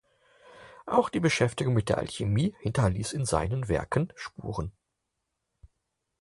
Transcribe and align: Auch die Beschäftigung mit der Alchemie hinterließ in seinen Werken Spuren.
Auch 0.87 1.09
die 1.09 1.19
Beschäftigung 1.19 1.75
mit 1.75 1.87
der 1.89 1.99
Alchemie 1.99 2.55
hinterließ 2.61 3.13
in 3.13 3.23
seinen 3.23 3.69
Werken 3.69 4.11
Spuren. 4.15 4.71